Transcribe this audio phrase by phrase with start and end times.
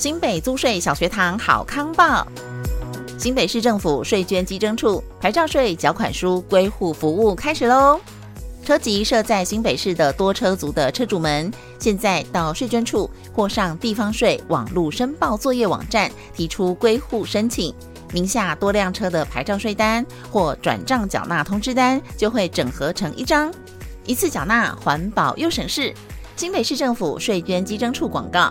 [0.00, 2.26] 新北租税小学堂好康报，
[3.18, 8.00] 新北市政府税捐稽征处牌照税缴款书归户服务开始喽！
[8.64, 17.74] 车籍设在新北市的多车族的车主们，现在到税捐处或上地方税网络申报作业网站提出归户申请，
[18.10, 23.52] 名下多辆车的牌照税单或转账缴纳通知单就会整合成一张，
[24.06, 25.92] 一次缴纳，环保又省事。
[26.36, 28.50] 新北市政府税捐稽征处广告。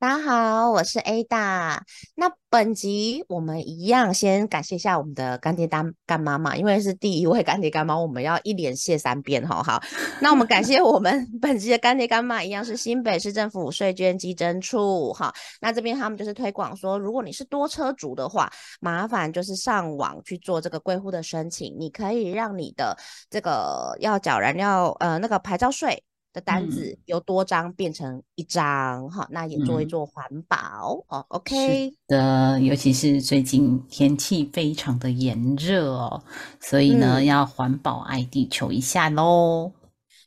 [0.00, 1.78] 大家好，我是 Ada。
[2.14, 9.62] 那本集我们一样先感谢一下我们的干爹干干妈妈，因为是第一位干爹干妈，我们要一连谢三遍哈。
[9.62, 9.78] 好，
[10.22, 15.30] 那我们感谢我们本集的干爹干妈，一样是新北市政府税捐基征处哈。
[15.60, 22.96] 那这边他们就是推广说，如果你是多车族的话，麻烦就是上网去做这个归户的申请，你可以让你的
[23.28, 26.02] 这个要缴燃料呃那个牌照税。
[26.32, 31.24] 的单子由多张变成一张，哈，那也做一做环保哦。
[31.28, 36.22] OK 的，尤其是最近天气非常的炎热哦，
[36.60, 39.72] 所以呢，要环保爱地球一下喽。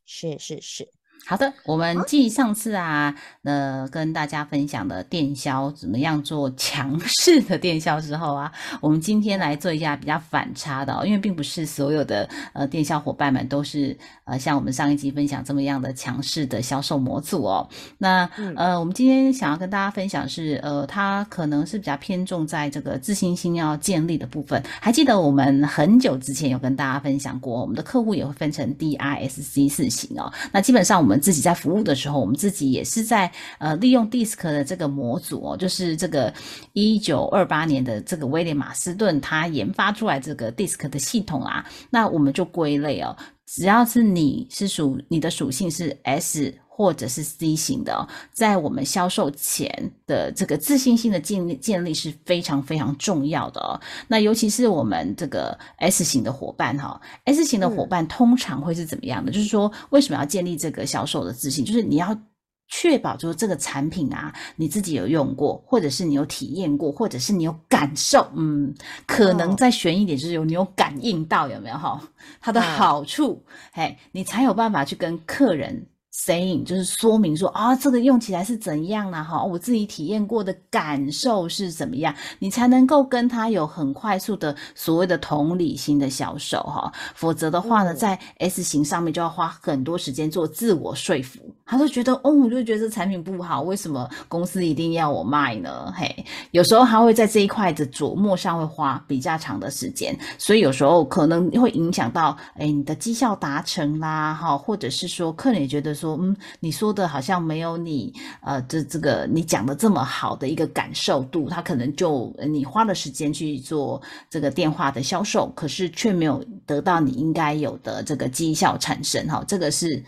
[0.05, 0.89] 是是是。
[1.25, 17.69] 好的，我们继上次啊，呃，跟大家分享的电销怎么样做强势的电销之后啊， 我们今天来做一下比较反差的，哦因为并不是所有的呃电销伙伴们都是呃像我们上一集分享这么样的强势的销售模组哦。
[17.97, 24.61] 那呃，我们今天想要跟大家分享是呃，它可能是比较偏重在这个自信心要建立的部分。
[24.81, 30.31] 还记得我们很久之前有跟大家分享过，我们的客户也会分成 D I S C 四型哦。
[30.51, 36.33] 那基本上我们自己在服务的时候，我们自己也是在呃利用 DISC 的这个模组哦，就是这个
[36.73, 43.15] 一九二八年的这个威廉马斯顿他研发出来这个 DISC 的系统啊，那我们就归类哦，
[43.45, 53.79] 只要是你是属你的属性是 S 或者是 C 型的，在我们销售前的这个自信心的建立建立是非常非常重要的哦。
[54.07, 59.31] 那尤其是我们这个 S 型的伙伴哈，S 型的伙伴通常会是怎么样的？
[59.31, 61.63] 就是说，为什么要建立这个销售的自信？
[61.63, 62.19] 就是你要
[62.67, 68.73] 确保，就是这个产品啊，你自己有用过，或者是你有体验过，或者是你有感受，嗯，
[69.05, 72.01] 可能再悬一点，就是有你有感应到有没有哈？
[72.41, 75.85] 它的好处，嘿，你才有办法去跟客人。
[76.13, 79.23] Saying 就是说明说啊，这个用起来是怎样呢？
[79.23, 86.91] 哈，我自己体验过的感受是怎么样，你才能够跟他有很快速的所谓的同理心的销售哈。
[87.15, 91.39] 否则的话呢，在 S 型上面就要花很多时间做自我说服。
[91.65, 95.91] 他就觉得哦，我就觉得这产品不好，为什么公司一定要我卖呢？
[95.95, 96.13] 嘿，
[96.51, 105.93] 有时候他会在这一块的琢磨上会花比较长的时间，所以有时候可能会影响到哎你的绩效达成啦，哈，或者是说客人也觉得。
[105.93, 120.03] 说嗯，你说的好像没有你呃，这这个你讲的这么好的一个感受度，他可能就你花了时间去做这个电话的销售，可是却没有得到你应该有的这个绩效产生哈，这个是。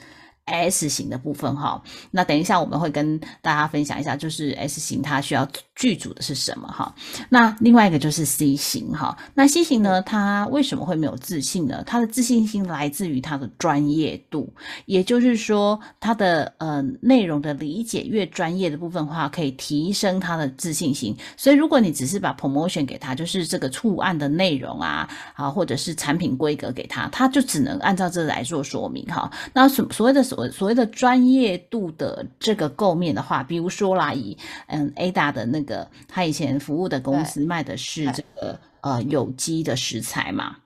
[0.45, 6.93] S 型的部分哈，那等一下我们会跟大家分享一下，就是 S 型它需要剧组的是什么哈。
[7.29, 11.83] 那另外一个就是 C 型哈，那 C 型呢，它为什么会没有自信呢？
[11.87, 14.53] 它的自信心来自于它的专业度，
[14.85, 21.17] 也就是说，它的呃内容的理解越专业的部分话，可以提升它的自信心。
[21.35, 29.31] 所以如果你只是把 promotion 给他，就是这个触案的内容啊，啊或者是产品规格给他，他就只能按照这来做说明哈。
[29.51, 30.23] 那所所谓的。
[30.34, 34.37] 所所所谓的专业度的这个构面的话，比如说啦，以
[34.67, 40.57] 嗯 Ada 的那个他以前服务的公司卖的是这个呃有机的食材嘛。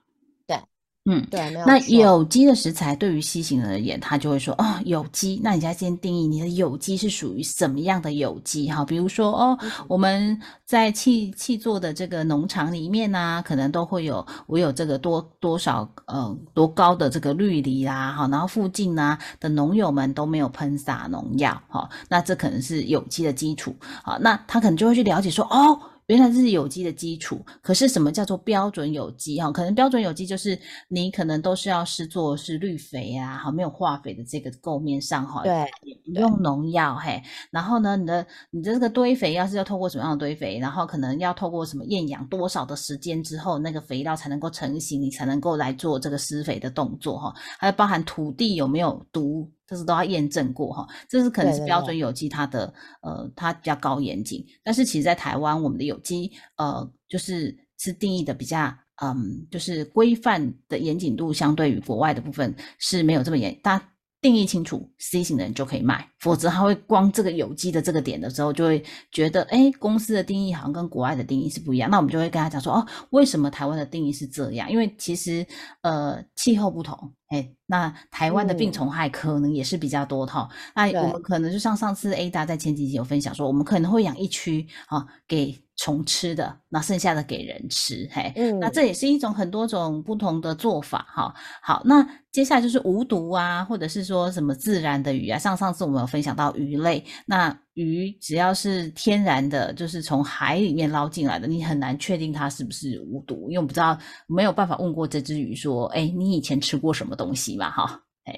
[1.06, 5.40] 嗯，对，那有机的食材对于西型而言，他就会说哦，有机。
[5.42, 8.84] 那你要先定义你的有机是属于什么样的有机哈？
[8.84, 9.58] 比如说哦，
[9.88, 23.74] 我们在气气做的这个农场里面呢，可能都会有我有这个多多少呃多高的这个绿篱啦哈，然后附近呢的农友们都没有喷洒农药哈，那这可能是有机的基础
[24.04, 25.80] 好，那他可能就会去了解说哦。
[26.14, 27.44] 原来这是有机的基础。
[27.62, 29.40] 可是什么叫做标准有机？
[29.40, 30.58] 哈，可能标准有机就是
[30.88, 35.64] 你可能都是要是做是绿肥啊，好没有化肥的这个构面上哈，对，
[36.12, 37.22] 不用农药嘿。
[37.50, 47.32] 然后呢，你的你的这个堆肥要是要透过什么样的堆肥，然后可能要透过什么厌氧多少的时间之后，那个肥料才能够成型，你才能够来做这个施肥的动作哈。
[47.58, 49.50] 还有包含土地有没有毒。
[49.70, 63.88] 这是都要验证过哈，这是可能是标准有机它的呃它比较高严谨，但是其实在台湾我们的有机呃就是是定义的比较嗯就是规范的严谨度相对于国外的部分是没有这么严，大家
[64.20, 74.70] 定义清楚 C 型的人就可以卖，否则他会光这个有机的这个点的时候就会觉得哎公司的定义好像跟国外的定义是不一样，那我们就会跟他讲说哦为什么台湾的定义是这样？
[74.70, 75.46] 因为其实
[75.82, 77.12] 呃气候不同。
[77.30, 80.48] 哎，那台湾的病虫害可能也是比较多哈。
[80.74, 88.08] 那我们可能就像上次 A 大在前几集有分享说，我们可能会养一区啊给虫吃的，那剩下的给人吃。
[88.10, 91.32] 嘿，那这也是一种很多种不同的做法哈。
[91.62, 95.38] 好，那接下来就是无毒啊，或者是说什么自然的鱼啊。
[95.38, 103.96] 像上次我们有分享到鱼类，那鱼只要是天然的，就是从海里面捞进来的，你很难确定它是不是无毒，因为我不知道
[104.26, 107.16] 没有办法问过这只鱼说，哎，你以前吃过什么？
[107.20, 108.34] 东西嘛，哈，哎，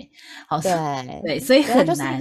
[0.48, 0.72] 好，对
[1.22, 2.18] 对，所以很难。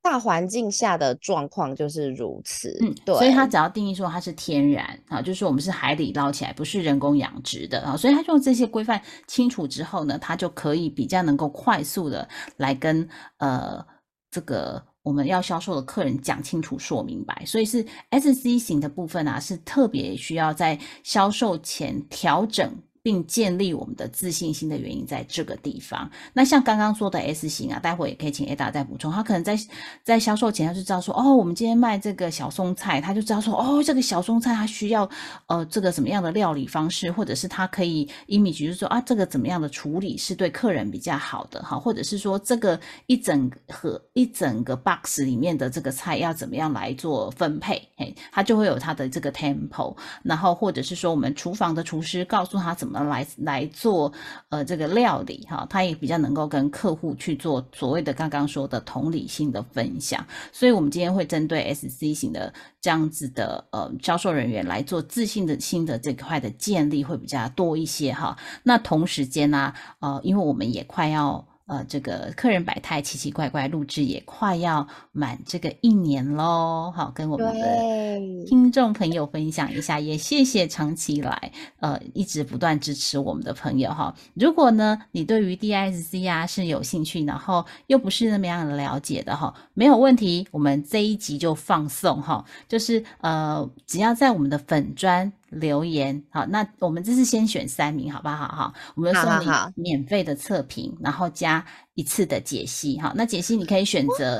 [0.00, 3.16] 大环境下的状况就是如此，嗯，对。
[3.16, 7.96] 所以它只要定义说它是天然啊，就是我们是海里捞起来，不是人工养殖的啊。
[7.96, 12.28] 所以它用这些规范清楚之后呢，它就可以比较能够快速的
[12.58, 13.08] 来跟
[13.38, 13.84] 呃
[14.32, 17.44] 这个我们要销售的客人讲清楚、说明白。
[17.46, 22.74] 所以是 S C 型的部分啊，是特别需要在销售前调整。
[23.02, 26.08] 并建立我们的自信心的原因在这个地方。
[26.32, 29.10] 那像刚刚说的 S 型啊，待会也可以请 Ada 再补充。
[29.10, 29.58] 他可能在
[30.04, 35.08] 在销售前他就知道说，哦，我们今天卖这个小松菜，他就知道说，哦，这个小松菜它需要
[35.46, 52.91] 呃这个什么样的料理方式，或者是它可以 image 就是说啊，这个怎么样的处理是对客人比较好的哈，或者是说这个一整盒一整个 box 里面的这个菜要怎么样来做分配，嘿，他就会有他的这个 tempo，然后或者是说我们厨房的厨师告诉他怎么。
[52.92, 54.12] 来来做
[54.48, 68.36] 呃这个料理哈，他也比较能够跟客户去做所谓的刚刚说的同理心的分享，所以我们今天会针对 S C 型的这样子的呃销售人员来做自信的心的这块的建立会比较多一些哈。
[68.62, 71.44] 那同时间呢，呃，因为我们也快要。
[71.66, 76.92] 呃，这个客人百态奇奇怪怪，录制也快要满这个一年喽。
[76.94, 84.14] 好，跟我们的听众朋友分享一下，也谢谢长期以来呃一直不断支持我们的朋友哈。
[84.34, 95.32] 如果呢你对于 DISC 啊是有兴趣，然后又不是那么样的了解的哈，没有问题，我们这一集就放送哈，就是呃只要在我们的粉砖。
[95.52, 98.48] 留言好，那我们这是先选三名，好不好？
[98.48, 99.46] 哈，我们送你
[99.76, 101.64] 免费的测评，然后加
[101.94, 103.12] 一次的解析，哈。
[103.14, 104.38] 那解析你可以选择，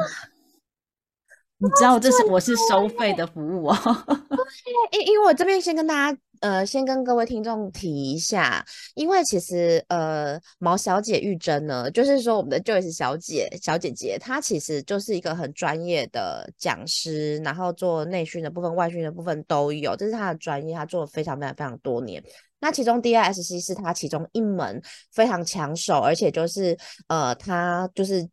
[1.59, 3.77] 你知道这是我是收费的服务哦。
[4.93, 6.19] 因因为我这边先跟大家。
[6.43, 8.67] 呃，先跟各位听众提一下，
[8.97, 22.21] 因为其实呃，毛小姐玉珍呢，就是说我们的 Joyce 小姐小姐姐，她其实就是一个很专业的讲师，然后做内训的部分、外训的部分都有，这是她的专业，她做了非常非常非常多年。
[22.59, 26.77] 那其中 DISC 是她其中一门非常抢手，而且就是
[27.07, 28.29] 呃，她就是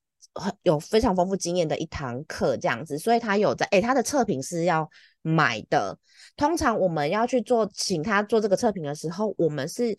[0.64, 4.90] 有非常丰富经验的一堂课这样子，所以她有在，诶，她的测评是要
[5.22, 5.96] 买的。
[6.40, 9.94] 通常我们要去做，请他做这个测评的时候，我们是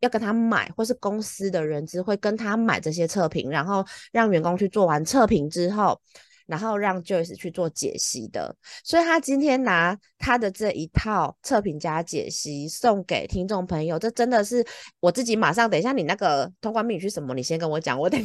[0.00, 6.00] 要跟他买，或是公司的人资会跟他买这些测评，然后让员工去做完测评之后，
[6.46, 8.52] 然后让 Joyce 去做解析的。
[8.82, 14.66] 所以他今天拿他的这一套测评加解析送给听众朋友，这真的是
[14.98, 17.32] 我自己马上等一下你那个通关密语是什么？
[17.32, 18.20] 你先跟我讲，我等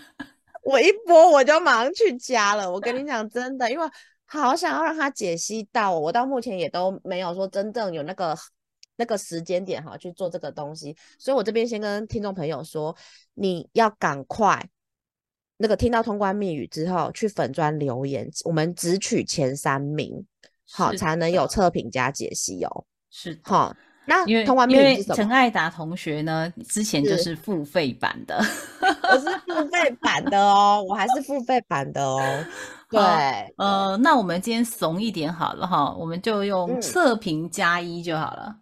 [0.62, 2.70] 我一播我就马上去加了。
[2.70, 3.88] 我跟你讲真的，因为。
[4.28, 8.36] 好想要让他解析到，我到目前也都没有说真正有那个
[8.96, 12.94] 那个时间点哈去做这个东西，所以我这边先跟听众朋友说，
[13.34, 14.68] 你要赶快
[15.56, 20.26] 那个听到通关密语之后去粉砖留言，我们只取前三名，
[20.70, 22.84] 好才能有测评加解析哦。
[23.10, 23.74] 是好，
[24.08, 25.14] 那通关密语是什么？
[25.14, 28.38] 陈爱达同学呢，之前就是付费版的，
[29.12, 32.18] 我是付费版的哦，我还是付费版的哦。
[32.88, 32.98] 对，
[33.58, 38.56] 呃，那我们今天怂一点好了哈，我们就用测评加一就好了。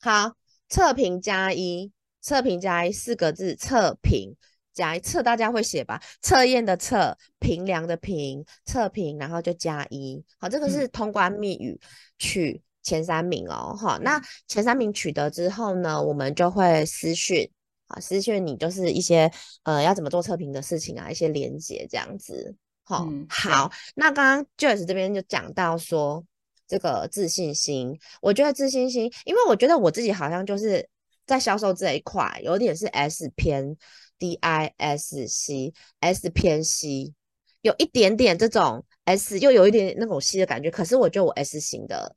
[0.00, 0.32] 好，
[0.68, 4.34] 测评加一，测评加一四个字，测评
[4.74, 6.02] 加一测，大家会写吧？
[6.20, 10.20] 测验的测，评量的评，测评，然后就加一。
[10.40, 11.80] 好，这个是通关密语，
[12.18, 17.50] 取前三名哦，哈，那前三名取得之后呢，我们就会私讯
[17.86, 19.30] 啊，私讯你就是一些
[19.64, 22.56] 呃要怎么做测评的事情啊，一些连接这样子。
[22.82, 26.24] 好，好，那刚刚 Joyce 这边就讲到说
[26.66, 30.88] 这个自信心，我觉得自信心，因为我觉得我自己好像就是
[31.24, 33.76] 在销售这一块有点是 S 偏
[34.18, 37.14] D I S C S 偏 C，
[37.62, 42.16] 有一点点这种 S 又有一点那种 C 的感觉，可是我觉得我 S 型的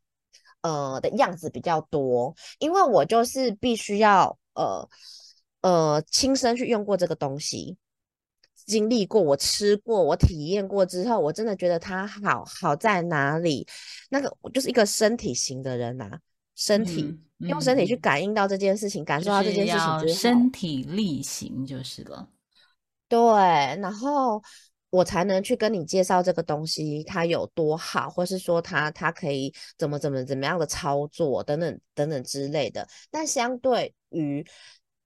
[0.64, 4.90] 呃的样子比较多，因为我就是必须要呃
[5.62, 7.78] 呃亲身去用过这个东西。
[8.66, 13.68] 经历过，我吃过，我体验过之后，我真的觉得它好好在哪里？
[14.10, 16.10] 那个我就是一个身体型的人呐，
[16.56, 22.30] 身体用身体去感应到这件事情，感受到这件事情身体力行就是了。
[23.10, 23.20] 对，
[23.82, 24.42] 然后
[24.94, 32.88] 我才能去跟你介绍这个东西它有多好，或是说它它可以怎么怎么怎么样的操作等等等等之类的。
[33.10, 34.46] 但相对于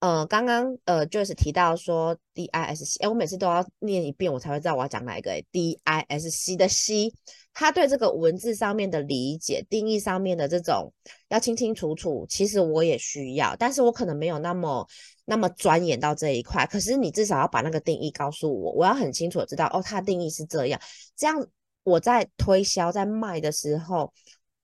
[0.02, 5.32] 呃，刚刚呃就是提到说 D I S C，哎，我每次都要念一遍，我才会知道我要讲哪一个。
[5.54, 7.14] D I S C 的 C，
[7.54, 10.92] 他对这个文字上面的理解、定义上面的这种
[11.30, 14.86] 要清清楚楚，其实我也需要，但是我可能没有那么
[15.30, 16.66] 那么钻研到这一块。
[16.66, 20.80] 可是你至少要把那个定义告诉我，我要很清楚的知道，哦，它定义是这样，
[21.16, 21.36] 这样
[21.84, 24.14] 我在推销、在卖的时候，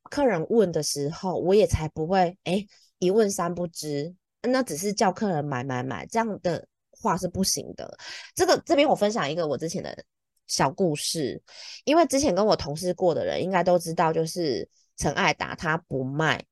[0.10, 2.66] 客人问的时候，我也才不会哎
[3.00, 4.16] 一问三不知。
[4.42, 7.98] 那只是叫客人买买买，这样的话是不行的。
[8.34, 10.04] 这个这边我分享一个我之前的
[10.48, 11.42] 小故事，
[11.86, 14.68] 因为之前跟我同事过的人应该都知道，就是
[14.98, 16.44] 陈爱达他不卖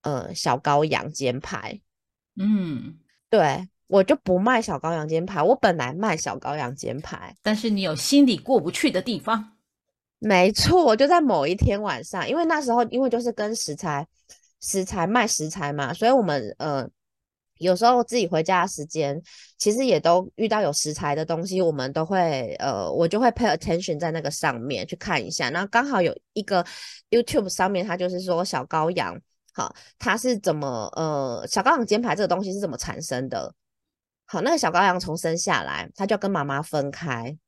[0.00, 1.78] 呃小羔羊煎排，
[2.36, 2.98] 嗯，
[3.36, 9.52] 对我就不卖小羔羊煎排，我本来卖小羔羊煎排，但是你有心里过不去的地方。
[10.18, 14.06] 没错，我就在某一天晚上，因为那时候因为就是跟食材。
[14.60, 16.88] 食材卖食材嘛，所以我们呃
[17.58, 19.20] 有时候自己回家的时间，
[19.58, 25.50] 其实也都遇到有食材的东西，我们都会呃我就会 pay attention 在那个上面去看一下。
[25.50, 26.64] 然后刚好有一个
[27.10, 29.20] YouTube 上面，它就是说小羔羊，
[29.54, 33.54] 好，它是怎么呃小羔羊煎排这个东西是怎么产生的？
[34.26, 37.38] 好，那个小羔羊从生下来，它就要跟妈妈分开。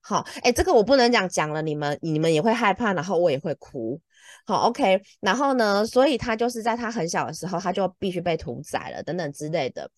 [0.00, 4.00] 好，哎，这个我不能讲，讲了你们你们也会害怕，然后我也会哭。
[4.46, 5.86] 好，OK，然后呢？
[5.86, 9.88] 所以他就是在他很小的时候，他就必须被屠宰了，等等之类的。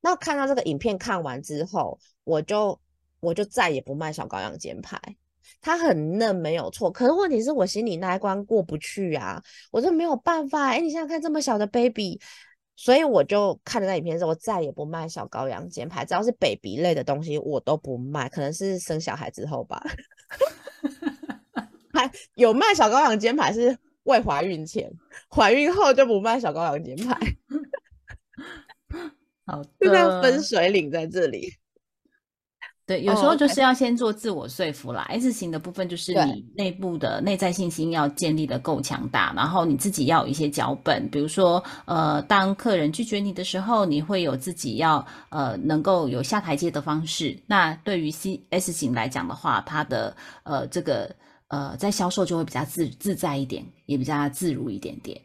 [0.00, 2.80] 那看到这个影片看完之后，我就
[3.20, 5.00] 我就再也不卖小羔羊煎排。
[5.60, 6.90] 它很嫩，没有错。
[6.90, 10.68] 可是问题是我心里那一关过不去啊，我就没有办法。
[10.68, 12.20] 哎，你想想看这么小的 baby，
[12.74, 18.28] 所以我就看了那影片之后，我再也不卖小羔羊煎排，只要是 baby 类的东西我都不卖。
[18.28, 19.82] 可能是生小孩之后吧，
[21.92, 23.76] 还有卖小羔羊煎排是。
[24.06, 24.88] 未怀孕前，
[25.28, 27.18] 怀孕后就不卖小羔羊煎排。
[29.44, 31.52] 好，就这样分水岭在这里。
[32.86, 35.02] 对，有时候就是要先做自我说服啦。
[35.08, 47.36] S 型的部分就是你内部的内在信心要建立的够强大，然后你自己要有一些脚本，比如说，呃，当客人拒绝你的时候，你会有自己要呃能够有下台阶的方式。
[47.46, 51.14] 那对于 C S 型来讲的话，它的呃这个。
[51.48, 55.16] 呃，在销售就会比较自自在一点，也比较自如一点点。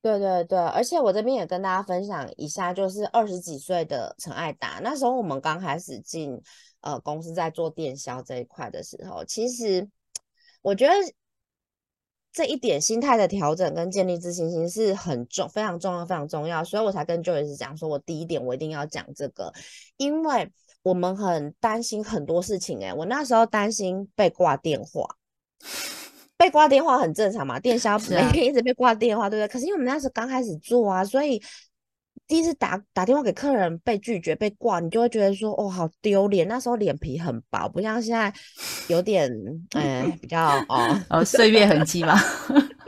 [0.00, 6.40] 对对对，而且我这边也跟大家分享一下，就是二十几岁的陈爱达，那时候我们刚开始进
[6.84, 9.88] 呃公司在做电销这一块的时候，其实
[10.62, 10.92] 我觉得
[12.32, 19.52] 这一点心态的调整跟建立自信心是很重、非常重要、非常重要，所以我才跟 Joyce 讲说，我第一点我一定要讲这个，
[19.96, 20.50] 因为
[20.82, 22.84] 我们很担心很多事情。
[22.84, 25.16] 哎，我那时候担心被挂电话。
[26.36, 29.48] 被挂电话很正常嘛，电销每天一直被挂电话，对不对？
[29.50, 31.40] 可是因为我们那时候刚开始做啊，所以
[32.26, 36.46] 第一次打打电话给客人被拒绝被挂，你就会觉得说哦好丢脸。
[36.48, 38.32] 那时候脸皮很薄，不像现在
[38.88, 39.30] 有点
[39.74, 42.18] 嗯比较哦 哦岁月痕迹嘛。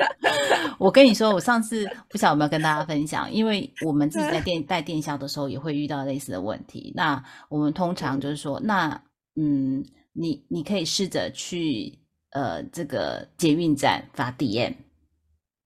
[0.78, 6.92] 我跟你说，我上次不晓得有没有跟大家分享，因为我们自己在电 带电销的时候也会遇到类似的问题。
[6.94, 9.02] 那我们通常就是说，那
[9.40, 11.98] 嗯，你你可以试着去。
[12.30, 14.74] 呃，这个捷运站发 DM，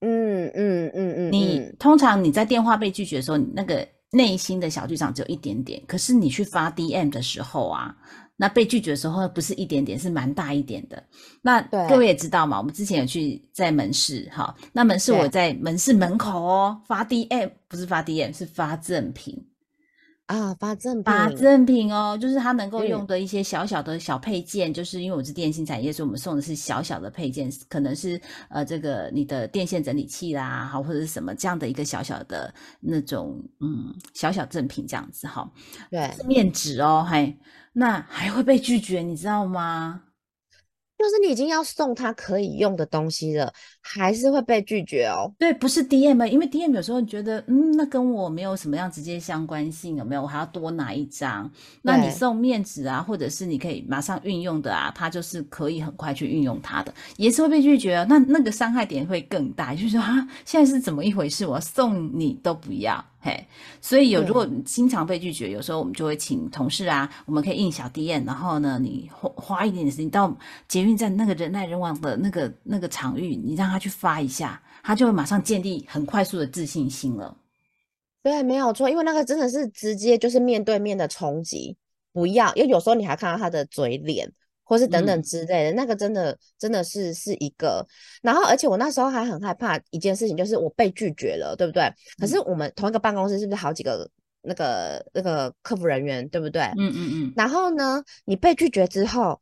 [0.00, 7.95] 嗯嗯嗯嗯，你通常你在电话被拒绝的时候，你那个内心的小剧场只有一点点，可是你去发 DM 的时候啊，
[8.37, 11.02] 那被拒绝的时候不是一点点，是蛮大一点的。
[11.42, 19.47] 那各位也知道嘛，我们之前有去在门市，哈，那门市我在门市门口哦，发 DM 不是发 DM 是发赠品。
[20.30, 35.50] 啊，发赠品发品，赠品哦，就是它能够嗯用的一些小小的小配件，就是因为我是电信产业，所以我们送的是小小的配件，可能是呃这个你的电线整理器啦，好或者是什么这样的一个小小的那种嗯小小赠品这样子哈，
[35.90, 37.37] 对，是面纸哦，嘿，
[37.72, 40.00] 那还会被拒绝，你知道吗？
[41.00, 45.33] 就是你已经要送他可以用的东西了，还是会被拒绝哦。
[45.38, 50.21] 对，不是 DM，因为 DM 有时候你觉得，嗯，那跟我没有什么样直接相关性，有没有？
[50.21, 51.50] 我还要多拿一张。
[51.80, 58.07] 那你送面纸啊，或者是你可以马上运用的啊，它就是可以很快去运用它的，也是会被拒绝哦。
[58.07, 61.47] 那那个伤害点会更大，就是说啊，现在是怎么一回事？
[61.47, 63.46] 我送你都不要，嘿。
[63.80, 70.36] 所以有如果你经常被拒绝，有时候我们就会请同事啊，我们可以印小 DM，然后呢，你花花一点点时间到
[70.66, 77.36] 捷运站那个人来人往的那个那个场域，你让他去发一下，他就会马上建立很快速的自信心了。
[78.22, 81.76] 对，没有错，因为那个真的是直接就是面对面的冲击，
[82.12, 84.30] 不要，因为有时候你还看到他的嘴脸，
[84.70, 87.84] 或是等等嗯之类的，那个真的真的是是一个。
[88.22, 91.92] 然后，而且我那时候还很害怕一件事情，就是我被拒绝了，对不对？
[92.20, 94.08] 可是我们同一个办公室是不是好几个
[94.42, 96.62] 那个那个客服人员，对不对？
[96.78, 99.40] 嗯嗯嗯，然后呢，你被拒绝之后，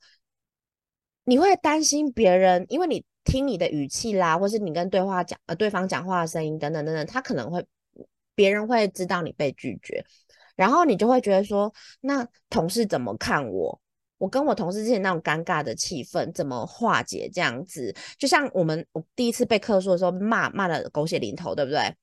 [1.24, 7.62] 你会担心别人，因为你听你的语气啦，或是你跟对话讲呃对方讲话的声音等等等等，他可能会
[8.34, 10.02] 别人会知道你被拒绝，
[10.56, 11.70] 然后你就会觉得说，
[12.00, 13.78] 那同事怎么看我？
[14.18, 17.30] 我跟我同事之间那种尴尬的气氛怎么化解？
[17.32, 21.94] 这样子，就像我们我第一次被客诉的时候骂骂的狗血淋头，对不对？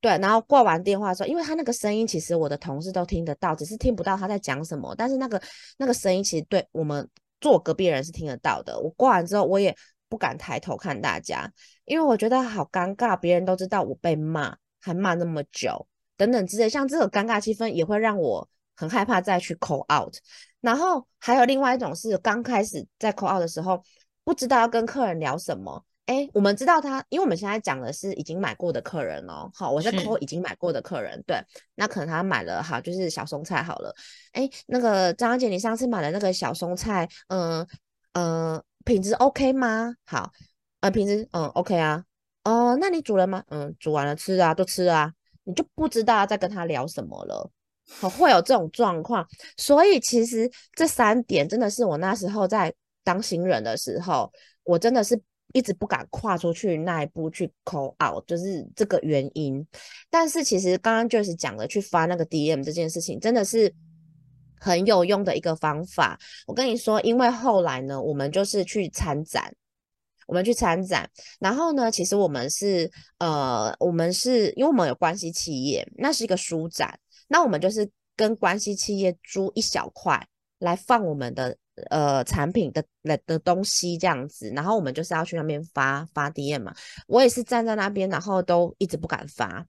[0.00, 4.94] 对，然后挂完电话的时候，因为他那个声音，其实我的同事都听得到，只是听不到他在讲什么。
[4.94, 5.40] 但是那个
[5.78, 7.08] 那个声音，其实对我们
[7.40, 8.78] 坐隔壁人是听得到的。
[8.78, 9.74] 我挂完之后，我也
[10.08, 11.50] 不敢抬头看大家，
[11.86, 16.68] 因为我觉得好尴尬，别人都知道我被骂，还骂那么久，等等之类。
[16.68, 18.46] 像这个尴尬气氛，也会让我
[18.76, 20.14] 很害怕再去 call out。
[20.66, 23.80] 然后还有另外一种是，刚开始在 call out 的时候，
[24.24, 25.84] 不知道要跟客人聊什么。
[26.06, 29.48] 哎，我们知道他，因为我们现在讲的是已经买过的客人哦。
[29.54, 31.40] 好，我在是 call 已经买过的客人，对，
[31.76, 33.94] 那可能他买了哈，就是小松菜好了。
[34.32, 37.64] 哎，那个张小姐，你上次买的那个小松菜，嗯、
[38.14, 39.94] 呃、品质 OK 吗？
[40.04, 40.32] 好，
[40.80, 42.02] 呃，品质嗯 OK 啊。
[42.42, 43.44] 哦，那你煮了吗？
[43.50, 45.12] 嗯，煮完了吃啊，都吃啊。
[45.44, 47.48] 你就不知道要再跟他聊什么了。
[47.88, 52.72] 好，会有这种状况，所以其实这三点真的是我那时候在
[53.04, 54.30] 当新人的时候，
[54.64, 55.20] 我真的是
[55.52, 59.64] 一直不敢跨出去那一步去 call out，就是这个原因。
[60.10, 63.72] 但是其实刚刚就是讲的去发那个 DM 这件事情，真的是
[64.58, 66.18] 很有用的一个方法。
[66.46, 69.54] 我跟你说，因为后来呢，我们就是去参展。
[70.26, 80.26] 我们去参展，然后呢，其实我们是呃，我们是因为我们有关系企业，那是一个书展，那我们就是跟关系企业租一小块
[80.58, 81.56] 来放我们的
[81.90, 86.74] 呃产品的的的东西这样子，然后我们就是要去那边发发 DM 嘛，
[87.06, 89.66] 我也是站在那边，然后都一直不敢发，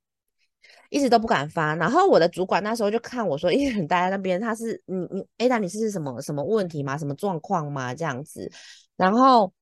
[0.90, 6.98] 一直都不敢发，然后我的主管那时候就看我说一个人待在那边，他是你你 Ada 你是什么什么问题吗？
[6.98, 7.94] 什么状况吗？
[7.94, 8.52] 这样子，
[8.96, 9.54] 然后。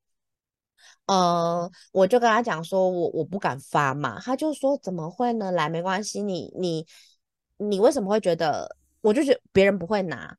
[1.08, 5.52] 呃，我就跟他讲说，我我不敢发嘛，他就说怎么会呢？
[5.52, 6.86] 来，没关系，你你
[7.58, 8.76] 你为什么会觉得？
[9.02, 10.36] 我就觉得别人不会拿，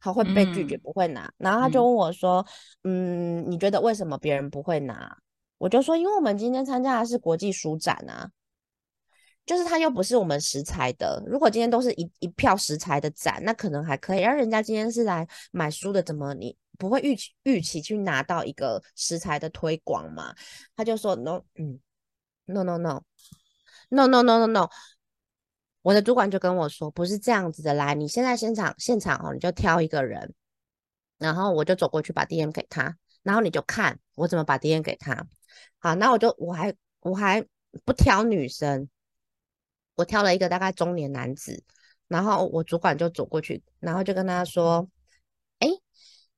[0.00, 1.32] 他会被拒绝，嗯不会拿。
[1.38, 2.44] 然后他就嗯问我说，
[2.82, 5.16] 嗯，你觉得为什么别人不会拿？
[5.58, 8.28] 我就说，因为我们今天参加的是国际书展啊，
[9.46, 11.22] 就是它又不是我们食材的。
[11.26, 14.18] 如果今天都是一一票食材的展，那可能还可以。
[14.18, 20.34] 然后人家今天是来买书的，怎么你不会预期预期去拿到一个食材的推广嘛？
[20.74, 21.78] 他就说 no，嗯
[22.46, 23.00] ，no no no
[23.90, 24.68] no no no no no。
[25.82, 30.32] 我的主管就跟我说，不是这样子的，来，你现在现场现场哦，你就挑一个人，
[31.18, 35.26] 然后我就走过去把 DM 给他，然后你就看我怎么把 DM 给他。
[35.78, 37.44] 好，那我就我还我还
[37.84, 38.88] 不挑女生，
[39.96, 41.62] 我挑了一个大概中年男子，
[42.06, 44.88] 然后我主管就走过去，然后就跟他说
[45.58, 45.68] ：“哎，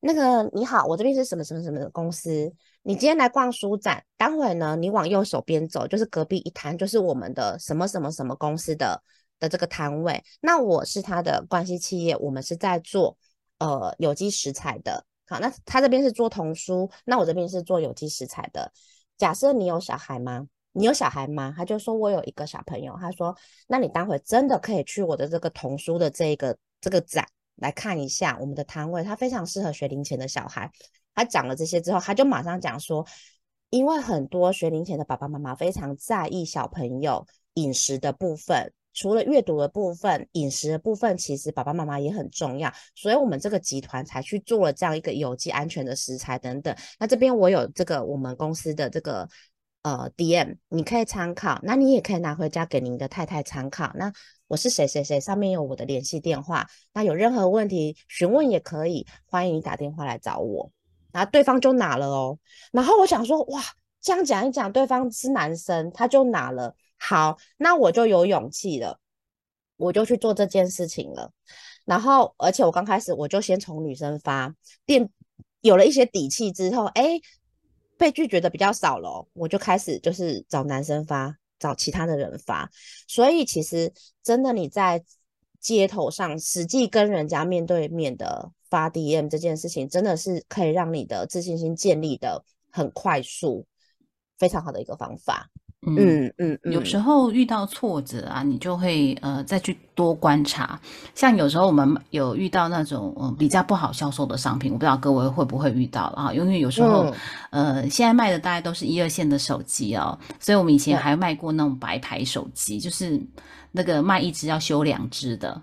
[0.00, 2.50] 那个你好，我这边是什么什么什么的公司，
[2.83, 9.02] 你今天来逛书展，待会呢你往右手边走，就是隔壁一摊，就是我们的什么什么什么公司的
[9.44, 10.22] 的这个摊位。
[10.40, 13.16] 那我是他的关系企业，我们是在做
[13.59, 15.04] 呃有机食材的。
[15.26, 18.70] 好，那他这边是做童书，那我这边是做有机食材的。
[19.16, 20.46] 假设你有小孩吗？
[20.72, 21.54] 你有小孩吗？
[21.57, 22.96] 他就说我有一个小朋友。
[23.00, 23.37] 他说，
[23.68, 27.24] 那你待会真的可以去我的这个童书的这个这个展
[27.57, 30.70] 来看一下我们的摊位，它非常适合学龄前的小孩。
[31.14, 33.07] 他讲了这些之后，他就马上讲说，
[33.70, 46.74] 因为很多学龄前的爸爸妈妈非常在意小朋友饮食的部分，除了阅读的部分，饮食的部分，其实爸爸妈妈也很重要，所以我们这个集团才去做了这样一个有机安全的食材等等。
[46.98, 49.28] 那这边我有这个我们公司的这个
[49.83, 53.92] 呃 DM，你可以参考，那你也可以拿回家给您的太太参考。
[53.96, 54.12] 那
[54.46, 60.70] 我是谁谁谁，上面有我的联系电话，那有任何问题询问也可以，欢迎你打电话来找我。
[61.12, 62.38] 然后对方就拿了哦，
[62.72, 63.62] 然后我想说，哇，
[64.00, 66.74] 这样讲一讲，对方是男生，他就拿了。
[67.07, 68.99] 好，那我就有勇气了，
[69.77, 71.31] 我就去做这件事情了。
[71.85, 74.55] 然后，而且我刚开始我就先从女生发，
[74.87, 75.11] 电
[75.61, 77.21] 有了一些底气之后，哎，
[77.99, 82.71] 被拒绝的比较少了，我就开始就是找男生发，找其他的人发。
[83.07, 85.05] 所以其实真的你在
[85.61, 88.51] 街头上实际跟人家面对面的。
[88.71, 93.64] 发 DM 这件事情真的是可以让你的自信心建立的很快速，
[94.37, 95.49] 非常好的一个方法。
[95.87, 100.81] 嗯嗯，有时候遇到挫折啊，你就会呃再去多观察。
[101.14, 106.33] 像有时候我们有遇到那种嗯比较不好销售的商品，我不知道各位会不会遇到啊？
[106.33, 107.12] 因为有时候
[107.51, 113.20] 呃现在卖的大概都是一二线的手机哦，所以我们以前还卖过那种白牌手机，就是
[113.73, 115.62] 那个卖一只要修两只的。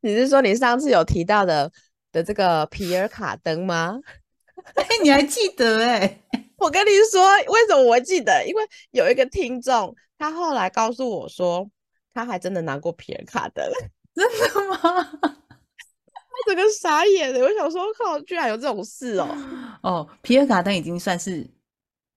[0.00, 1.70] 你是说你上次有提到的？
[2.10, 4.00] 的这个皮尔卡登吗？
[4.76, 6.18] 哎，你还记得哎？
[6.58, 8.44] 我跟你说，为什么我记得？
[8.46, 11.68] 因为有一个听众，他后来告诉我说，
[12.12, 13.64] 他还真的拿过皮尔卡登，
[14.14, 14.78] 真的吗？
[15.22, 17.40] 我整个傻眼了。
[17.40, 19.28] 我想说，靠，居然有这种事哦！
[19.82, 21.46] 哦，皮尔卡登已经算是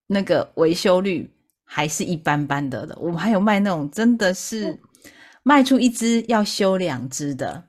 [0.08, 1.32] 那个维修率
[1.64, 2.98] 还是一般般的了。
[3.00, 4.80] 我们还有卖那种真的是
[5.44, 7.64] 卖出一只要修两只的。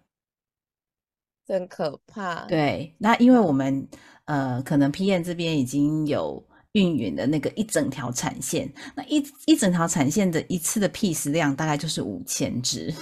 [1.46, 2.44] 真可怕。
[2.46, 3.88] 对，那因为我们
[4.26, 12.94] 呃，可能 P N 这边已经有运营的那个一整条产线，那一一整条产线的一次的 piece 量大概就是五千只，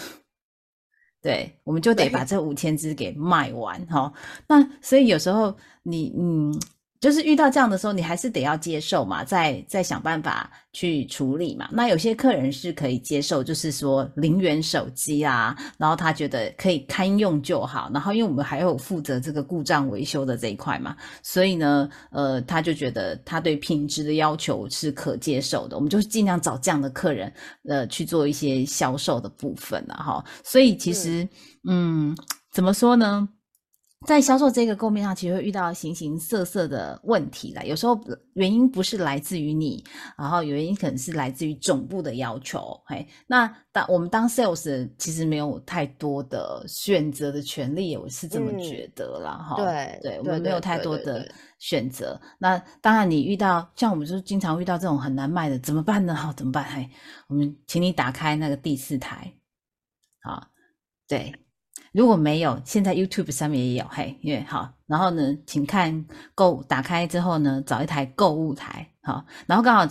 [1.22, 4.12] 对，我们就得把这五千只给卖完哈。
[4.48, 6.60] 那所以有时候你嗯。
[7.00, 11.66] 就是遇到这样的时候，你还是得要接受嘛，再再想办法去处理嘛。
[11.72, 17.90] 那有些客人是可以接受，就是说零元手机啊，然后他觉得可以堪用就好。
[17.94, 25.76] 然后因为我们还有负责这个故障维修的这一块嘛，所以呢，呃，他就觉得他对品质的要求是可接受的。
[25.76, 27.32] 我们就尽量找这样的客人，
[27.66, 30.22] 呃，去做一些销售的部分了哈。
[30.44, 31.26] 所以其实，
[31.66, 32.14] 嗯，
[32.52, 33.26] 怎么说呢？
[34.06, 37.62] 在销售这个构面上，其实会遇到形形色色的问题啦。
[37.62, 38.00] 有时候
[38.32, 39.84] 原因不是来自于你，
[40.16, 42.80] 然后原因可能是来自于总部的要求。
[42.86, 49.32] 嘿，那当我们当 sales 其实没有太多的选择的权利，我是这么觉得啦。
[49.32, 49.56] 哈。
[49.56, 52.18] 对，对我们没有太多的选择。
[52.38, 56.14] 那当然，你遇到像我们就是经常遇到这种很难卖的，怎么办呢？
[56.14, 56.64] 好，怎么办？
[56.64, 56.88] 嘿，
[57.28, 59.30] 我们请你打开那个第四台。
[60.22, 60.48] 好，
[61.06, 61.34] 对。
[61.92, 66.04] 如果没有，现在 YouTube 上面也有，嘿，因为好，然后呢，请看
[66.36, 69.84] 购打开之后呢，找一台购物台，好，然后刚好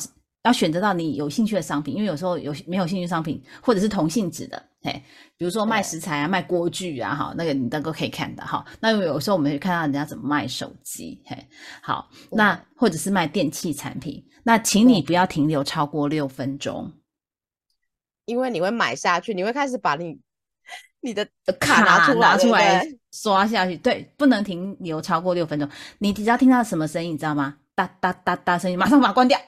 [0.44, 5.04] 要选择到你有兴趣的商品，因为有时候有没有兴趣商品，或者是同性质的，嘿，
[5.36, 8.66] 比如说卖食材啊，卖锅具啊，哈，那个你都可以看的，哈。
[8.80, 11.38] 那有时候我们会看到人家怎么卖手机，嘿，
[11.82, 16.94] 好，那或者是卖电器产品，那请你不要停留超过六分钟，
[18.24, 20.22] 因为你会买下去，你会开始把你。
[21.02, 21.26] 你的
[21.60, 25.70] 卡拿出来刷下去，对，不能停留超过六分钟。
[26.00, 27.58] 你只要听到什么声音，你知道吗？
[27.74, 29.40] 哒哒哒哒声音，马上把它关掉。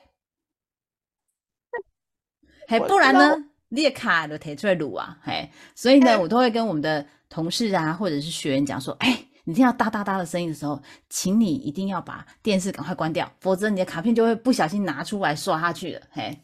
[2.67, 3.35] 嘿， 不然呢，
[3.67, 5.49] 你的卡都提出来撸啊，嘿。
[5.75, 16.41] 所以呢，我都会跟我们的同事啊，或者是学员讲说，哎，你听到哒哒哒的声音的时候，请你一定要把电视赶快关掉，否则你的卡片就会不小心拿出来刷下去了，嘿。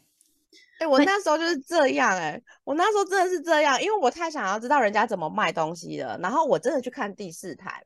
[0.78, 6.18] 哎，我那时候就是这样哎，我那时候真的是这样，因为我太想要知道人家怎么卖东西了。
[6.22, 7.84] 然后我真的去看第四台，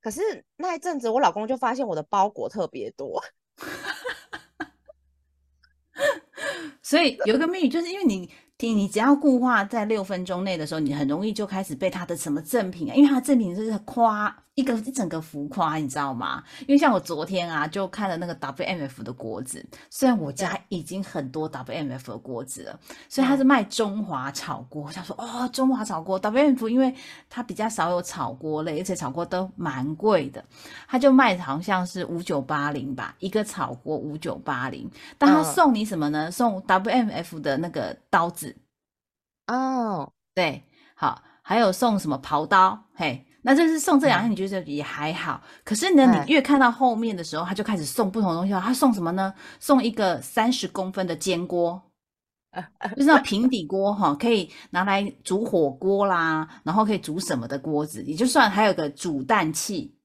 [0.00, 3.22] 可是那一阵子我老公就发现我的包裹特别多，
[6.82, 8.32] 所以有一个秘密，就是因为你。
[8.68, 16.42] 你只要固化在六分钟内的时候，你很容易就开始被他的什么赠品啊，因为他的赠品就是夸一个一整个浮夸，你知道吗？
[16.66, 24.82] 因为像我昨天啊，就看了那个 WMF 的锅子，虽然我家已经很多 WMF 的锅子了，所以他是卖中华炒锅。
[24.82, 26.94] 我想说，哦，中华炒锅 WMF，因为
[27.30, 30.44] 它比较少有炒锅类，而且炒锅都蛮贵的，
[30.86, 36.30] 他就卖好像是五九八零吧，一个炒锅五九八零，但他送你什么呢？
[36.30, 38.49] 送 WMF 的那个刀子。
[39.50, 40.62] 哦，对，
[40.94, 42.84] 好，还有送什么刨刀？
[42.94, 45.42] 嘿，那这是送这两样，你觉得也还好。
[45.64, 48.60] 可是呢，你越看到后面的时候，他就开始送不同的东西了。
[48.60, 49.34] 他送什么呢？
[49.58, 51.82] 送一个三十公分的煎锅，
[52.94, 59.96] 就是那平底锅哈，可以拿来煮火锅啦，然后可以煮什么的锅子，也就算还有个煮蛋器，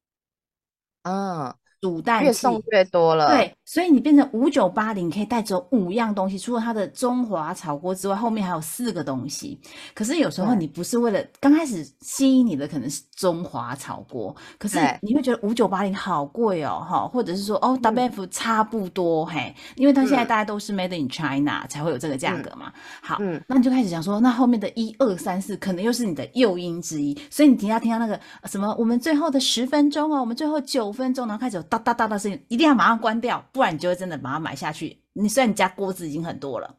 [1.04, 3.30] 嗯，煮蛋器越送越多了。
[3.30, 9.60] 对，所以你变成五九八零，可以带走五样东西，除了它的中华炒锅之外，后面还有四个东西。
[9.94, 22.72] 可是有时候你不是为了刚开始吸引你的可能是中华炒锅，可是你会觉得五九八零好贵哦，哈，或者是说哦嗯 WF 差不多，嘿，因为它现在嗯大家都是 Made in China 才会有这个价嗯格嘛。
[23.02, 35.02] 好，嗯那你就开始想说，那后面的一二三四可能又是你的诱因之一，所以你听到听到那个呃什么，我们最后的十分钟哦，我们最后九分钟，然后开始有哒哒哒的声音，一定要马上关掉，不然你就会真的把它买下去。
[35.14, 36.76] 你虽然你家锅子已经很多了，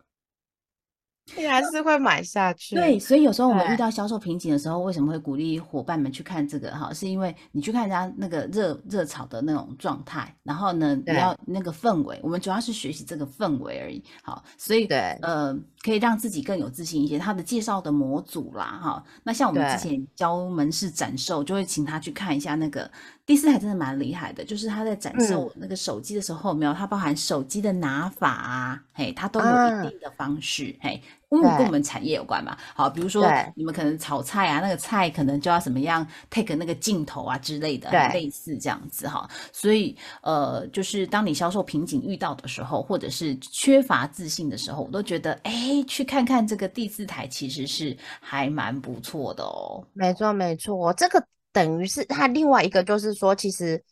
[1.36, 2.74] 你还是会买下去。
[2.74, 6.92] 对，所以有时候我们遇到销售瓶颈的时候，为什么会鼓励伙伴们去看这个哈？
[6.92, 14.04] 是因为你去看人家那个热热炒的那种状态，然后呢，你要那个氛围，我们主要是学习这个氛围而已。
[14.22, 15.52] 好，所以对呃，
[15.86, 17.16] 可以让自己更有自信一些。
[17.16, 22.90] 他的介绍的模组啦，哈，那像我们之前教门市展售，就会请他去看一下那个
[23.24, 26.74] 第四台，真的蛮厉害的，就是他在展嗯售那个手机的时候，有没有？
[26.74, 31.00] 它包含手机的拿法啊，嘿，它都有啊一定的方式，嘿。
[31.30, 39.28] 因为跟我们产业有关嘛，好，比如说你们可能炒菜啊，那个菜可能就要怎么样 take 那个镜头啊之类的，对类似这样子哈。
[39.52, 49.84] 所以呃，就是当你销售瓶颈遇到的时候，或者是缺乏自信的时候，我都觉得哎，去看看这个第四台其实是还蛮不错的哦。
[49.94, 53.82] 没错，没错，这个等于是它另外一个，就是说，其实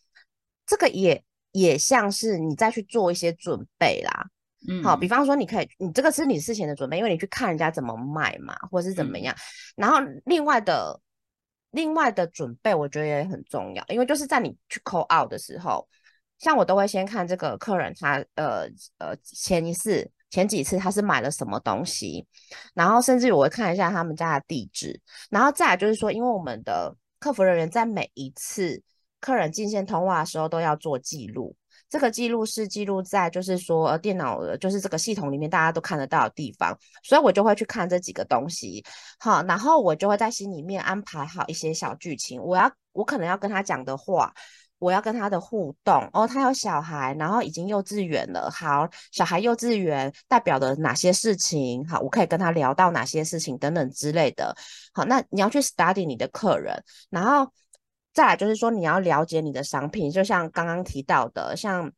[0.64, 1.20] 这个也
[1.50, 4.26] 也像是你再去做一些准备啦。
[4.68, 9.36] 嗯，好，比方说，你可以，你这个是你事前的准备，因为你去看人家怎么卖嘛，或是怎么嗯样。
[9.76, 10.98] 然后另外的
[11.70, 15.86] 另外的准备，我觉得也很重要，因为就是在你去 call out 的时候，
[16.38, 18.66] 像我都会先看这个客人他呃
[18.98, 22.26] 呃前一次前几次他是买了什么东西，
[22.74, 25.00] 然后甚至我会看一下他们家的地址，
[25.30, 28.82] 然后再来就是说，因为我们的客服人员在每一次
[29.20, 31.54] 客人进线通话的时候都要做记录。
[31.88, 38.84] 这个记录是记录在就是说电脑的就是这个系统里面大家都看得到的地方，所以我就会去看这几个东西，
[39.18, 44.32] 好，然后我就会在心里面安排好一些小剧情，我要我可能要跟他讲的话。
[44.80, 48.50] 我要跟他的互动哦，他有小孩，然后已经幼稚园了。
[48.50, 51.86] 好，小孩幼稚园代表的哪些事情？
[51.88, 54.54] 好，我可以跟他聊到哪些事情等等之类的。
[54.92, 57.50] 好，那你要去 study 你的客人，然后
[58.14, 61.90] 再来就是说你要了解你的商品，就像刚刚提到的，像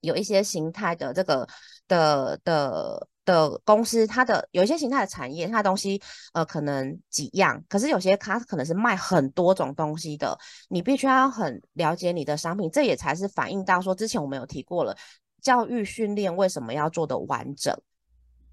[0.00, 1.46] 有一些形态的这个
[1.88, 6.00] 的的的公司，它的有一些形态的产业，它的东西
[6.32, 14.96] 呃可能几样，可是有些它可能是卖很多种东西的，你必须要很了解你的商品，这也才是反映到说之前我们有提过了，
[15.40, 17.76] 教育训练为什么要做的完整。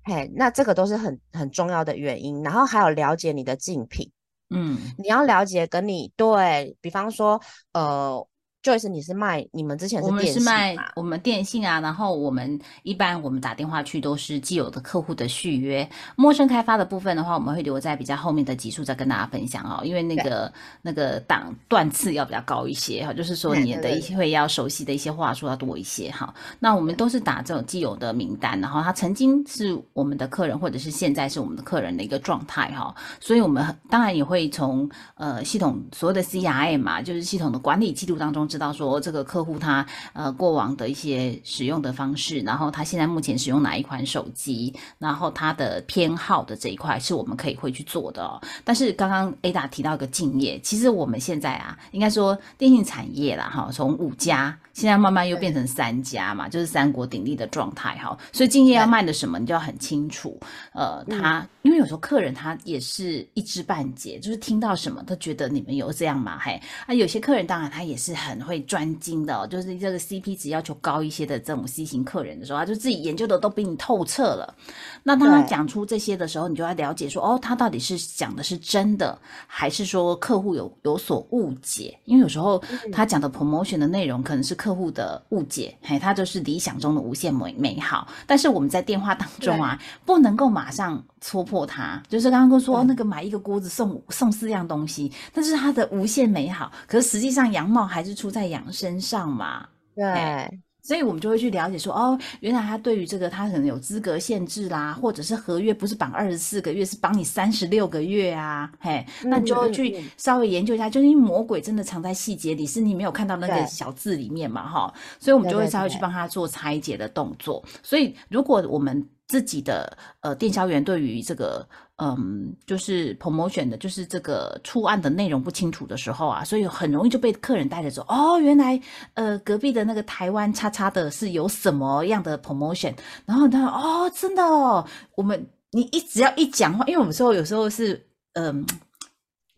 [0.03, 4.11] 嘿，那这个都是很很重要的原因，然后还有了解你的竞品，
[4.49, 7.39] 嗯，你要了解跟你对比方说，
[7.73, 8.25] 呃
[8.63, 10.75] ，Joyce 你是卖你们之前我们是电信是卖？
[10.95, 26.33] 我们电信啊，然后我们一般我们打电话去都是既有的客户的续约，陌生开发的部分的话，我们会留在比较后面的集数再跟大家分享哦，因为那个那个档段次要比较高一些哈，就是说你的一些会要熟悉的一些话术要多一些哈。
[26.59, 48.41] 那我们都是打这种既有的名单，然后他曾经是我们的客人，或者是现在是我们的客人的一个状态哈，所以我们当然也会从呃系统所有的 CRM 嘛，就是系统的管理记录当中知道说这个客户他呃过往的一些使用的方式，然后他现在目前使用哪一款手机，然后他的偏好的这一块是我们可以会去做的哦。
[48.63, 58.17] 但是刚刚 Ada 提到一个敬业，其实我们现在啊，应该说电信产业啦哈，从五家现在慢慢又变成三家嘛，就是三国鼎立的状态哈。
[58.31, 60.39] 所以敬业要卖的什么，你就要很清楚。
[60.73, 74.55] 呃，他因为有时候客人他也是一知半解，就是听到什么都觉得你们有这样嘛，嘿啊，有些客人当然他也是很会专精的、哦，就是这个 CP 值要求高一些的这种 C 型客人的时候，他就自己研究的都比你透彻了。
[75.03, 81.97] 那当他对讲出这些的时候，你就要了解说，哦，他到底是讲的是真的，还是说客户有有所误解？
[82.05, 92.01] 因为有时候他讲的 promotion 的内容可能是客户的误解，嘿，他就是理想中的无限美美好，但是我们在电话当中啊，不能够马上戳破它。
[92.07, 99.67] 就是刚刚说、哦那个买一个锅子送送四样东西，但是它的无限美好，可是实际上羊毛还是出在羊身上嘛。
[99.95, 100.49] 对，
[100.81, 117.61] 所以我们就会去了解说，哦，原来他对于这个他可能有资格限制啦，或者是合约不是绑二十四个月，是绑你三十六个月啊，嘿，那你就嗯嗯去嗯稍微研究一下，就是因为魔鬼真的藏在细节里，是你没有看到那个小字里面嘛，哈，所以我们就会稍微去帮他做拆解的动作。
[117.83, 121.65] 所以如果我们自己的呃电销员对于这个
[121.95, 128.05] 嗯就是 promotion 的，就是这个出案的内容不清楚的时候啊，所以很容易就被客人带着走。
[128.09, 128.77] 哦，原来
[129.13, 132.93] 呃隔壁的那个台湾叉叉的是有什么样的 promotion，
[133.25, 138.65] 然后他哦真的哦，我们你一只要一讲话，因为我们说有时候是嗯。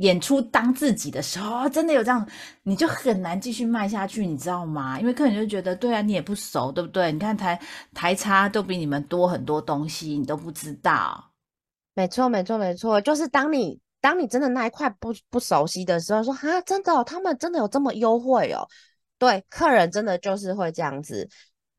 [0.02, 2.28] 演出当自己的时候，真的有这样，
[2.64, 5.00] 你就很难继续卖下去，你知道吗？
[5.00, 7.12] 因为客人就觉得，对啊，你也不熟，对不对？
[7.12, 7.60] 你看台
[7.94, 11.32] 台差都比你们多很多东西，你都不知道。
[11.94, 18.68] 没错，没错，没错，就是当你当你真的那一块不不熟悉的时候，说哈，真的，他们真的有这么优惠哦？
[19.20, 21.30] 对，客人真的就是会这样子。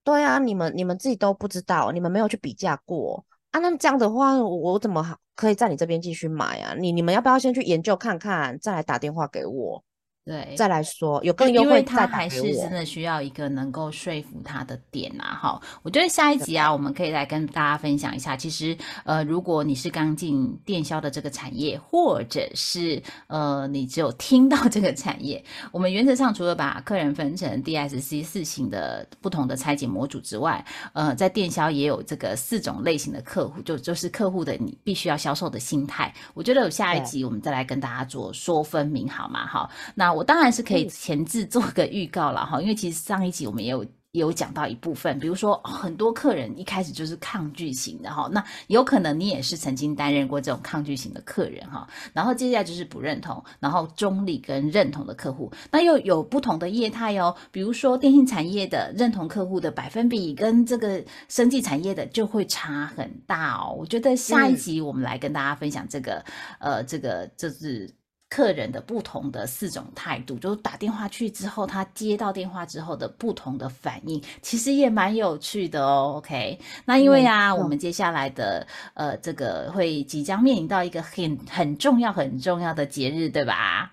[0.05, 3.59] 对啊，你们你们自己都不知道，你们没有去比价过啊？
[3.61, 5.17] 那这样的话，我怎么好？
[5.35, 9.85] 可以在你这边继续买啊，你你们要不要先去研究看看，再来打电话给我？
[10.25, 15.35] 对，再来说有更优惠，他还是真的需要一个能够说服他的点啊。
[15.35, 18.37] 哈，我觉得下一集啊，我们可以来跟大家分享一下。
[18.37, 36.15] 其实，呃，如果你是刚进电销的这个产业，或者是呃，你只有听到这个产业，我们原则上除了把客人分成 DSC 四型的不同的拆解模组之外，呃，在电销也有这个四种类型的客户，就就是客户的你必须要销售的心态。
[36.33, 39.45] 我觉得有下一集我们再来跟大家做说分明，好吗？
[39.49, 40.12] 好，那。
[40.13, 63.75] 我当然是可以前置做个预告了哈，因为其实上一集我们也有有讲到一部分，比如说很多客人一开始就是抗拒型的哈，那有可能你也是曾经担任过这种抗拒型的客人哈，然后接下来就是不认同，然后中立跟认同的客户，那又有不同的业态哦，比如说电信产业的认同客户的百分比跟这个生技产业的就会差很大哦。
[63.79, 66.23] 我觉得下一集我们来跟大家分享这个，
[66.61, 67.91] 呃，这个就是。
[68.33, 76.15] 客人的不同的四种态度，就是打电话去之后，他接到电话之后的不同的反应，其实也蛮有趣的哦。
[76.17, 83.93] OK，那因为啊，我们接下来的呃，这个会即将面临到一个很很重要很重要的节日，对吧？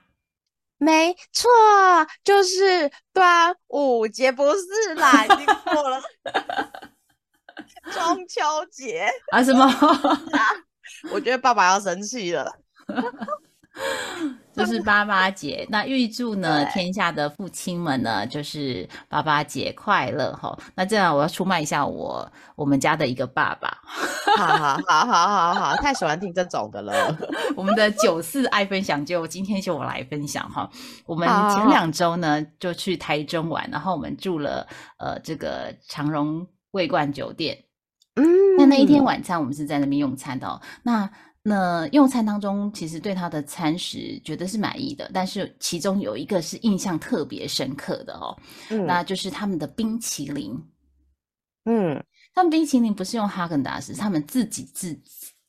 [0.77, 1.49] 没错，
[2.23, 6.01] 就是端午节，不是啦，已经过了
[7.91, 9.43] 中秋节 啊？
[9.43, 9.67] 什么？
[11.11, 12.55] 我觉得爸爸要生气了。
[14.51, 20.57] 就是八八节，那预祝呢天下的父亲们呢，就是八八节快乐哈。
[20.75, 23.77] 那这样我要出卖一下我我们家的一个爸爸，
[24.35, 27.17] 好好好好好好，太喜欢听这种的了。
[27.55, 30.69] 我们的九四爱分享，就今天就我来分享哈。
[31.05, 37.57] 我们前两周呢就去台中玩，然后我们住了呃这个长荣桂冠酒店，
[38.15, 38.25] 嗯，
[38.57, 40.59] 那那一天晚餐我们是在那边用餐的哦。
[40.83, 41.09] 那
[41.41, 48.37] 那用餐当中，其实对他的餐食觉得是满意的，但是其中有一个是印象特别深刻的哦，
[48.85, 50.53] 那就是他们的冰淇淋。
[51.63, 52.03] 嗯，
[52.35, 54.99] 他们冰淇淋不是用哈根达斯，他们自己自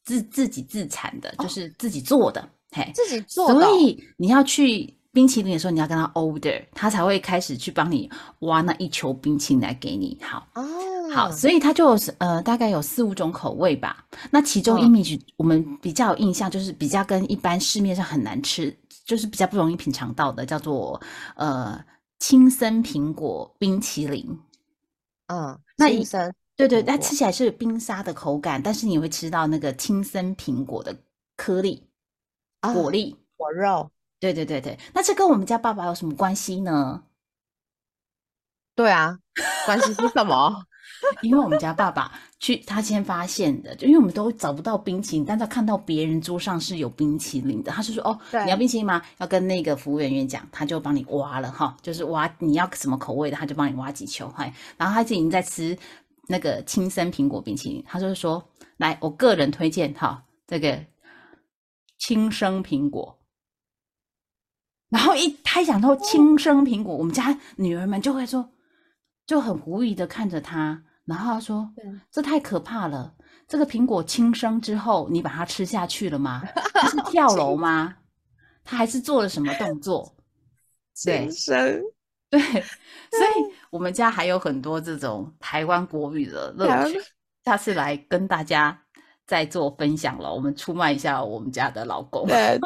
[0.05, 3.61] 自自己自产的，就是自己做的，嘿，自己做的。
[3.61, 8.09] 所以你要去冰淇淋的时候，你要跟他 order，他才会开始去帮你
[8.40, 10.16] 挖那一球冰淇淋来给你。
[10.22, 10.46] 好。
[11.12, 14.06] 好，所以它就是呃，大概有四五种口味吧。
[14.30, 21.00] 那其中 image 我们比较有印象，就是比较跟一般市面上很难吃，就是比较不容易品尝到的，叫做
[21.36, 21.84] 呃
[22.18, 24.38] 青森苹果冰淇淋。
[25.26, 30.96] 嗯，那青森，对对，它吃起来是冰沙的口感，但是你会吃到那个青森苹果的
[31.36, 31.88] 颗粒、
[32.60, 33.90] 果粒、果肉。
[34.18, 37.04] 对对对对，那这跟我们家爸爸有什么关系呢？
[38.74, 39.18] 对啊，
[39.66, 40.64] 关系是什么？
[41.22, 54.52] 因为我们家爸爸去，他先发现的，就因为我们都找不到冰淇淋，但他看到别人桌上是有冰淇淋的，他是说：“哦，你要冰淇淋吗？”要跟那个服务人员讲，他就帮你挖了哈，就是挖你要什么口味的，他就帮你挖几球，嗨。
[54.76, 55.76] 然后他就已经在吃
[56.28, 58.42] 那个青森苹果冰淇淋，他就是说
[58.78, 60.84] ：“来，我个人推荐哈，这个
[61.98, 63.18] 青生苹果。”
[64.90, 68.50] 然后一他想到青生苹果，我们家女儿们就会说，
[69.26, 70.82] 就很狐疑的看着他。
[71.10, 71.68] 然后他说
[72.08, 73.12] ：“这太可怕了！
[73.48, 76.40] 这个苹果轻生之后，你把它吃下去了吗？
[76.88, 77.96] 是跳 楼吗？
[78.62, 80.14] 他还是做了什么动作？
[80.94, 81.82] 轻生
[82.30, 86.96] 对，所以我们家还有很多这种台湾国语的乐趣。
[87.44, 88.80] 下次来跟大家
[89.26, 90.32] 再做分享了。
[90.32, 92.56] 我们出卖一下我们家的老公，对，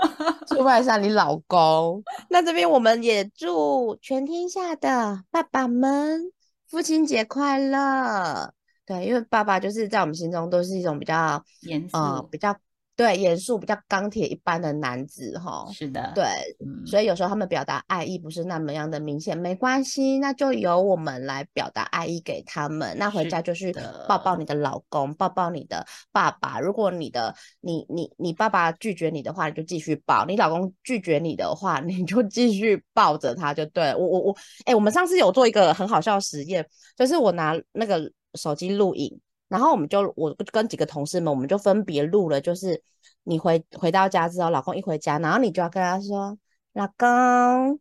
[0.49, 2.03] 出卖一下你老公。
[2.29, 6.31] 那这边我们也祝全天下的爸爸们。”
[6.69, 8.53] 父亲节快乐！
[8.87, 12.55] 对，因为爸爸就是在我们心中都是一种比较严呃比较
[12.97, 15.67] 对，严肃比较钢铁一般的男子哈。
[15.73, 16.25] 是的，对，
[16.65, 22.97] 嗯，所以有时候他们表达爱意不是那么样的明显，没关系，那就由我们来表达爱意给他们。
[22.97, 23.75] 那回家就去
[24.09, 26.61] 抱抱你的老公，抱抱你的爸爸。
[26.61, 33.99] 如果你的你你你爸爸拒绝你的话，你就继续抱；你老公拒绝你的话， 你就继续抱着他就对了。
[33.99, 34.37] 我我我，
[34.67, 36.65] 哎、我们上次有做一个很好笑的实验，
[36.97, 39.21] 就是我拿那个手机录影。
[39.55, 42.83] 然后我们就我跟几个同事们，我们就分别录了，就是
[43.23, 46.37] 你回回到家之后，老公一回家，然后你就要跟他说
[46.75, 47.79] ：“老公，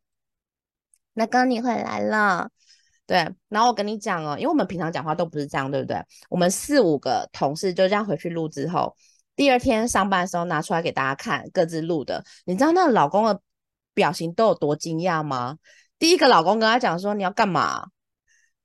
[1.15, 2.47] 老公你回来了。”
[3.07, 5.99] 对，然后我跟你讲哦，因为我们平常讲话都不是这样，对不对？
[6.30, 8.95] 我们四五个同事就这样回去录之后，
[9.36, 12.24] 第二天上班的时候拿出来给大家看，各自录的。
[12.45, 13.41] 你知道那个老公的
[13.95, 15.57] 表情都有多惊讶吗？
[15.97, 17.88] 第一个老公跟他讲说：“你要干嘛？”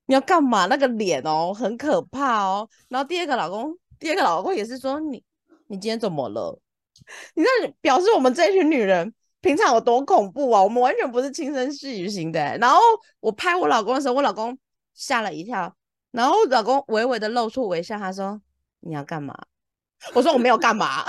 [0.09, 0.65] 你要干嘛？
[0.67, 2.67] 那个脸哦，很可怕哦。
[2.89, 5.23] 然后第二个老公，第二个老公也是说你，
[5.67, 6.59] 你今天怎么了？
[7.37, 10.63] 你那表示我们这群女人平常有多恐怖啊？
[10.63, 12.57] 我们完全不是轻声细语型的。
[12.57, 12.81] 然后
[13.21, 14.59] 我拍我老公的时候，我老公
[14.95, 15.77] 吓了一跳，
[16.11, 18.41] 然后老公微微的露出微笑，他说
[18.81, 19.37] 你要干嘛？
[20.15, 21.05] 我说我没有干嘛。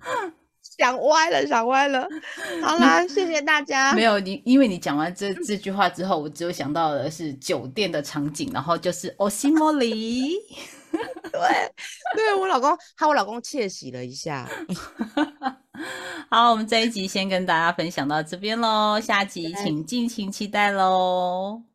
[0.76, 2.06] 想歪了，想歪了。
[2.62, 3.92] 好啦，谢谢大家。
[3.94, 10.36] 没有你，因为你讲完这这句话之后，我只有想到的是酒店的场景，然后就是哦西莫里。
[11.32, 11.72] 对，
[12.14, 14.48] 对我老公，害我老公窃喜了一下。
[16.30, 21.73] 好，我们这一集先跟大家分享到这边喽，下集请敬请期待喽。